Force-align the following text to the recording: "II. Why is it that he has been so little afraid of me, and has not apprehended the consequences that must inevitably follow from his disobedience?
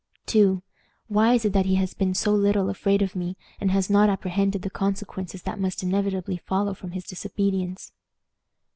"II. 0.33 0.63
Why 1.09 1.35
is 1.35 1.45
it 1.45 1.53
that 1.53 1.67
he 1.67 1.75
has 1.75 1.93
been 1.93 2.15
so 2.15 2.33
little 2.33 2.71
afraid 2.71 3.03
of 3.03 3.15
me, 3.15 3.37
and 3.59 3.69
has 3.69 3.87
not 3.87 4.09
apprehended 4.09 4.63
the 4.63 4.71
consequences 4.71 5.43
that 5.43 5.59
must 5.59 5.83
inevitably 5.83 6.37
follow 6.37 6.73
from 6.73 6.93
his 6.93 7.03
disobedience? 7.05 7.91